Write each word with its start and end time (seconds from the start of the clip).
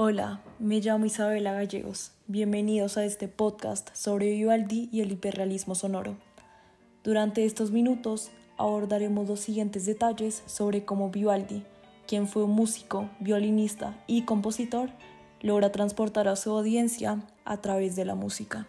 Hola, 0.00 0.40
me 0.60 0.78
llamo 0.78 1.06
Isabela 1.06 1.54
Gallegos. 1.54 2.12
Bienvenidos 2.28 2.96
a 2.96 3.04
este 3.04 3.26
podcast 3.26 3.92
sobre 3.96 4.30
Vivaldi 4.30 4.88
y 4.92 5.00
el 5.00 5.10
hiperrealismo 5.10 5.74
sonoro. 5.74 6.16
Durante 7.02 7.44
estos 7.44 7.72
minutos 7.72 8.30
abordaremos 8.58 9.26
los 9.26 9.40
siguientes 9.40 9.86
detalles 9.86 10.44
sobre 10.46 10.84
cómo 10.84 11.10
Vivaldi, 11.10 11.64
quien 12.06 12.28
fue 12.28 12.44
un 12.44 12.52
músico, 12.52 13.10
violinista 13.18 14.00
y 14.06 14.22
compositor, 14.22 14.90
logra 15.40 15.72
transportar 15.72 16.28
a 16.28 16.36
su 16.36 16.52
audiencia 16.52 17.20
a 17.44 17.60
través 17.60 17.96
de 17.96 18.04
la 18.04 18.14
música. 18.14 18.68